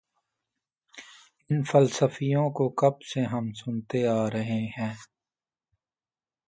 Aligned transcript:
ان 1.49 1.63
فلسفیوں 1.63 2.49
کو 2.49 2.69
کب 2.69 3.01
سے 3.13 3.21
ہم 3.21 3.51
سنتے 3.53 4.05
آ 4.07 4.29
رہے 4.29 4.61
ہیں۔ 4.77 4.93